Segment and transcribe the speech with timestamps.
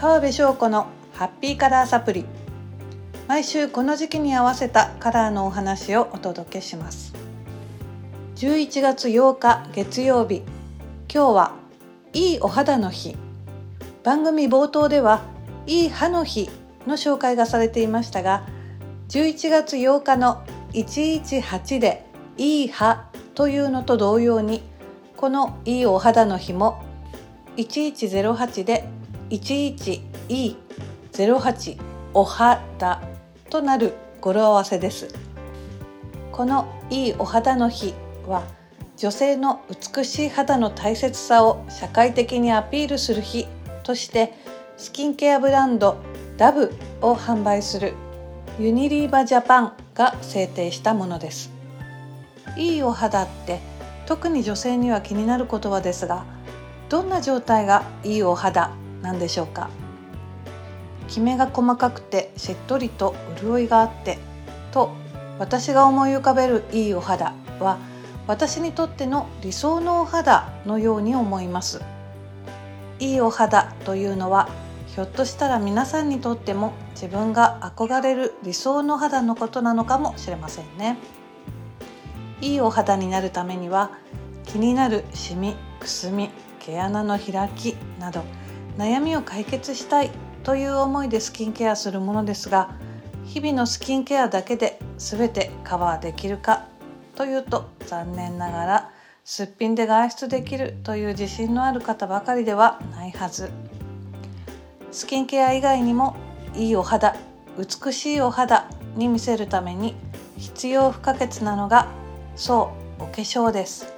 [0.00, 2.24] 川辺翔子のハッピーカラーサプリ。
[3.26, 7.12] 毎週この時期に合わせたカラーのお話をお届けします。
[8.36, 10.42] 11月8日月曜日。
[11.12, 11.52] 今日は
[12.12, 13.16] いいお肌の日。
[14.04, 15.22] 番組冒頭では
[15.66, 16.48] いい歯の日
[16.86, 18.46] の紹介がされていましたが
[19.08, 20.44] 11月8日の
[20.74, 24.62] 118でいい歯というのと同様に
[25.16, 26.84] このいいお肌の日も
[27.56, 28.88] 1108で
[29.30, 31.78] 11E08
[32.14, 33.02] お肌
[33.50, 35.08] となる語呂合わせです。
[36.32, 37.94] このいいお肌の日
[38.26, 38.42] は
[38.96, 43.46] 女性の美しい肌の大切さを社会的にアピールする日
[43.82, 44.34] として
[44.76, 45.96] スキンケアブランド
[46.36, 47.94] ダブを販売する
[48.58, 51.50] ユニリーバジャパンが制定したものです。
[52.56, 53.60] いいお肌って
[54.06, 56.24] 特に女性には気になる言葉ですが
[56.88, 59.70] どんな状態がいいお肌なんでしょうか？
[61.08, 64.18] きめが細かくてしっとりと潤いがあって
[64.72, 64.92] と
[65.38, 67.78] 私が思い浮かべるいいお肌は
[68.26, 71.80] 私にとっての理想のお肌のように思います。
[73.00, 74.48] いいお肌というのは
[74.88, 80.98] ひょっとしたら皆さんにとっても自分が憧れる理想の肌のことなのかもしれませんね。
[82.40, 83.92] いいお肌になるためには
[84.44, 88.24] 気になるシミくすみ毛穴の開きなど
[88.78, 90.10] 悩みを解決したい
[90.44, 92.70] という思いでスキンケアするものですが
[93.24, 96.68] 日々のスキンケアだけで全てカバーできるか
[97.16, 98.90] というと残念ながら
[99.24, 103.50] すっぴんで外出できるという自信のある方ばかりではないはず。
[104.92, 106.16] スキンケア以外にも
[106.54, 107.14] いいお肌
[107.58, 109.96] 美しいお肌に見せるために
[110.38, 111.88] 必要不可欠なのが
[112.36, 113.92] そうお化粧です。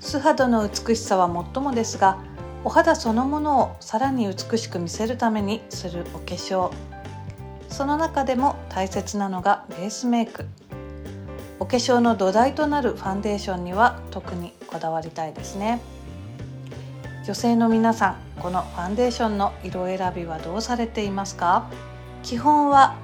[0.00, 2.18] 素肌の美しさはもっともですが
[2.64, 6.70] お肌そのものをさらに美しく見せるためにするお化粧。
[7.68, 10.46] その中でも大切なのがベースメイク。
[11.58, 15.80] お化粧の土台となるファンデーションには特にこだわりたいですね。
[17.24, 21.68] 女性の皆さんこのファンデーションの色選びはどうされていますか？
[22.22, 22.96] 基本は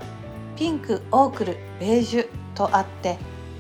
[0.57, 3.19] ピンクオークルベージュとあって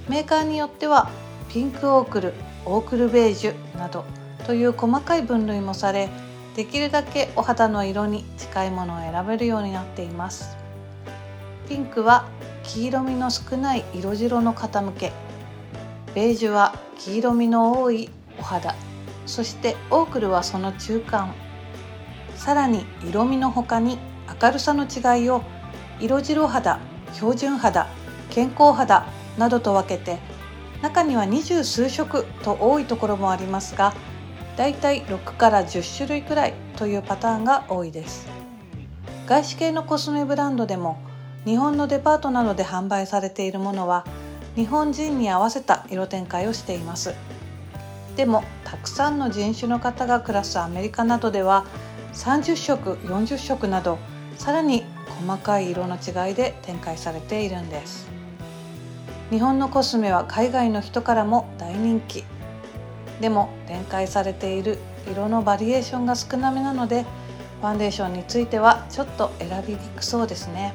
[0.09, 1.10] メーカーによっては
[1.48, 2.34] ピンクオークル
[2.65, 4.04] オークルベージュなど
[4.48, 6.09] という細かい分類もされ
[6.56, 10.56] できるだけお肌の色に近いものを選べるようになっています。
[11.69, 12.26] ピンクは
[12.62, 15.12] 黄色みの少ない色白の傾け。
[16.14, 18.75] ベージュは黄色みの多いお肌。
[19.26, 21.34] そしてオークルはその中間。
[22.34, 23.98] さらに色味の他に
[24.42, 25.42] 明るさの違いを
[26.00, 26.80] 色白肌
[27.12, 27.86] 標準肌
[28.30, 30.19] 健康肌などと分けて
[30.80, 33.92] 中には二十数色と多いところもありますが
[34.59, 38.27] だいたい6から10種類くらいというパターンが多いです。
[39.29, 40.99] 外資系のコスメブランドでも
[41.45, 44.05] 日本のデパートなどで販売されているものは
[44.57, 47.15] 日本人に合わせた色展開をしています。
[48.17, 51.65] でもたくさんの人種の方が暮らすアメリカなどでは
[52.15, 53.97] 30色40色など
[54.39, 54.83] さらに
[55.21, 58.09] 細かい色の違いで展開されているんです。
[59.31, 62.25] 日本のコスメは海外の人からも大人気。
[63.21, 64.79] でも展開されている
[65.11, 67.05] 色のバリエーションが少なめなので
[67.61, 70.75] ファンデーションについてはちょっと選びにくそうですね。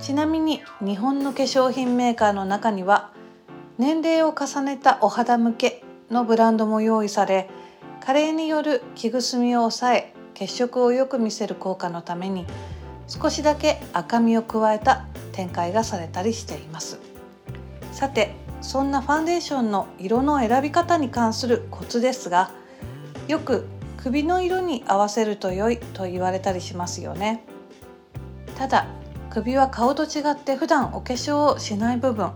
[0.00, 3.12] ちなみに日本の化粧品メーカーの中には
[3.78, 7.48] 年齢を重ねたお肌向けのブランドも用意され
[8.04, 12.46] 加齢による着ぐすみを抑え血色をよく見せる効果のために
[13.06, 16.98] 少しだけ赤みを加えた展開がされたりしています。
[17.92, 22.50] さてそんなファンデーションの色の選び方に関するコツですが
[23.28, 23.66] よく
[23.96, 27.44] 首の色に合わせると良いと言われたりしますよね。
[28.56, 28.86] ただ
[29.28, 32.32] 首は顔と違って普段お化粧をしない部分。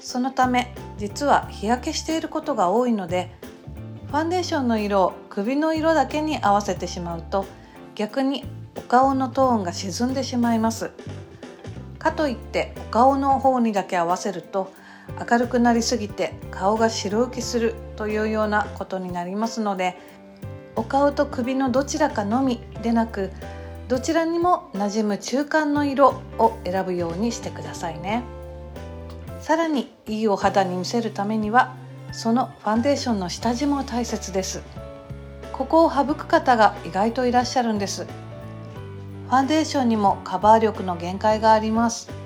[0.00, 3.32] そのため実は日焼けしていることが多いので
[4.08, 7.46] ファンデーションの色を首の色だけに合わせてしまうと
[7.94, 8.44] 逆に
[8.76, 10.90] お顔のトーンが沈んでしまいます。
[11.98, 14.72] かといってお顔の方にだけ合わせると
[15.30, 19.96] 明るくなりすぎて顔が白浮きするというようなことになりますので
[20.76, 23.30] お顔と首のどちらかのみでなく
[23.88, 28.24] どちらにも馴染む中間の色を選ぶようにしてくださいね。
[29.40, 31.76] さらにいいお肌に見せるためには
[32.10, 34.62] そのファンデーションの下地も大切です。
[35.52, 38.06] ここを省く方が意外といらっしゃるんです。
[38.06, 42.23] ファンデーションにもカバー力の限界があります。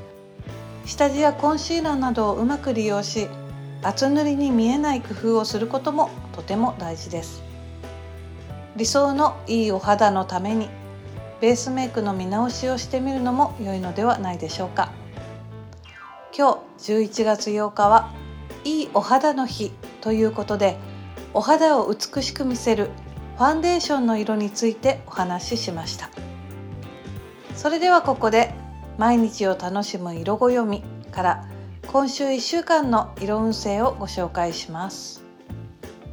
[0.89, 3.29] 下地やコンシーラーなどをうまく利用し
[3.83, 7.43] 厚塗りに見えない工夫をすることもとても大事です。
[8.75, 10.71] 理想のいいお肌のために
[11.43, 14.91] ベースメイクの見直しをしてみるのも良いのではないでしょうか。
[16.35, 18.11] 今日11月8日は
[18.65, 20.79] いいお肌の日ということで
[21.35, 22.89] お肌を美しく見せる
[23.37, 26.09] ファンデーションの色についてお話ししました。
[27.55, 28.55] それではここで
[28.99, 31.49] 毎日を楽しむ色ご読みから
[31.87, 35.25] 今週1週間の色運勢をご紹介します。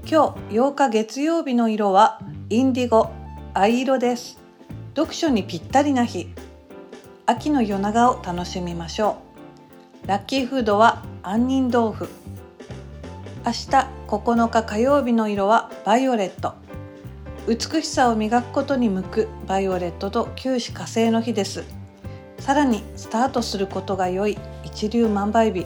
[0.07, 2.21] 今日8日月曜日の色は
[2.51, 3.09] インディゴ
[3.55, 4.39] 藍色です。
[4.95, 6.27] 読書にぴったりな日。
[7.25, 9.17] 秋の夜長を楽しみましょ
[10.03, 10.07] う。
[10.07, 12.07] ラッキーフードは杏仁豆腐。
[13.43, 13.67] 明日
[14.07, 16.53] 9日火曜日の色はバイオレット。
[17.47, 21.84] 美しさを磨くことに向くバイオレットと九死火星の日です。
[22.45, 25.65] さらにスタートすることが良い一粒万倍日。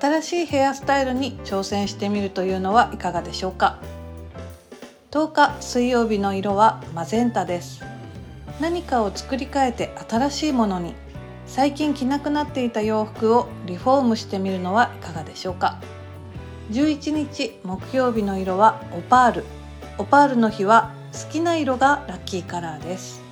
[0.00, 3.80] 新しいヘアスタイルに挑戦してみるというのはいかがでしょうか。
[5.10, 7.82] 10日水曜日の色はマゼンタです。
[8.60, 10.94] 何かを作り変えて新しいものに。
[11.48, 15.80] 最近着なくなっていた洋服をリフォームしてみるのはいかがでしょうか。
[16.70, 19.44] 11日木曜日の色はオパール。
[19.98, 23.29] オパールの日は好きな色がラッキーカラーです。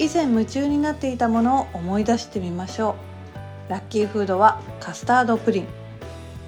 [0.00, 2.96] 以前夢中になっていたものを思い出してみましょ
[3.68, 3.70] う。
[3.70, 5.66] ラッキーフードはカスタードプリン。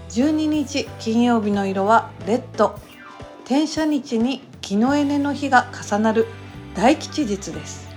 [0.08, 2.80] 12日金曜日の色はレッド。
[3.44, 6.28] 転写日に木のエネの日が重なる
[6.74, 7.90] 大吉日です。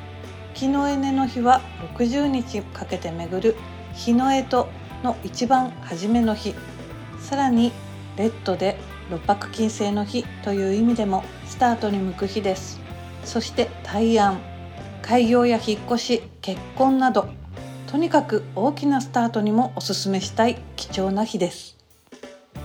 [0.55, 1.61] 木のエネの日は
[1.97, 3.55] 60日かけて巡る
[3.93, 6.53] 日の干支の一番初めの日。
[7.21, 7.71] さらに
[8.17, 8.77] レッドで
[9.09, 12.81] 六白金星の日という意味でもスタートに向く日です。
[13.23, 14.54] そして大安。
[15.05, 17.29] 開業や引っ越し結婚など
[17.85, 21.77] とにかく大きなスタートにもおすすめしたい貴重な日です。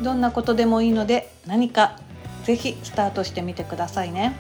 [0.03, 1.99] どんなことでもいいので何か
[2.45, 4.35] ぜひスタートしてみてくださいね。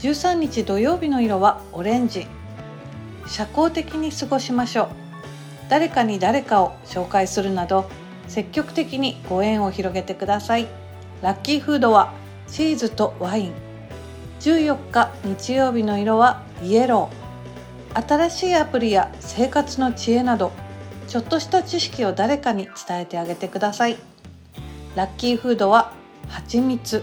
[0.00, 2.26] 13日土曜日の色はオレンジ。
[3.26, 4.88] 社交的に過ごしましょう。
[5.68, 7.84] 誰かに誰かを紹介するなど
[8.28, 10.68] 積極的にご縁を広げてください。
[11.20, 12.14] ラッキーフードは
[12.48, 13.71] チーズとワイン。
[14.42, 20.50] 14日日曜日の色はイエロー新しいアプリや生活の知恵など
[21.06, 23.96] ちょっとした知識を誰かに伝えてあげてください。
[24.96, 25.92] ラッキーフードは
[26.28, 27.02] 蜂蜜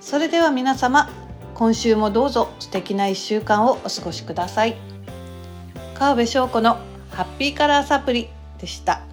[0.00, 1.08] それでは皆様
[1.54, 4.76] 今週もどうぞ素敵な1週間をお過ごしください
[5.94, 6.78] 川辺翔子の
[7.10, 8.28] ハッピーカラーサプリ
[8.58, 9.05] でした。